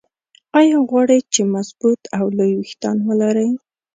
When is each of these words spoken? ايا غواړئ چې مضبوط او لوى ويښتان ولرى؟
ايا 0.59 0.77
غواړئ 0.89 1.19
چې 1.33 1.41
مضبوط 1.55 2.01
او 2.17 2.25
لوى 2.37 2.53
ويښتان 2.57 2.97
ولرى؟ 3.07 3.49